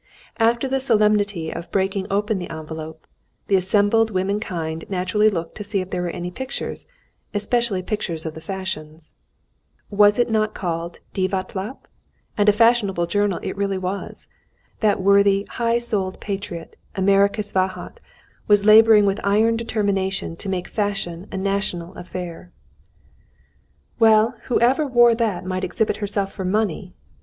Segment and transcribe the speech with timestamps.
[0.39, 3.05] After the solemnity of breaking open the envelope,
[3.45, 6.87] the assembled womankind naturally looked to see if there were any pictures,
[7.35, 9.13] especially pictures of the fashions.
[9.91, 11.85] Was it not called "Divatlap"?
[12.35, 14.27] And a fashionable journal it really was.
[14.79, 17.99] That worthy, high souled patriot, Emericus Vahot,
[18.47, 22.51] was labouring with iron determination to make fashion a national affair.
[23.99, 26.95] [Footnote 14: Fashionable journal.] "Well, whoever wore that might exhibit herself for money!"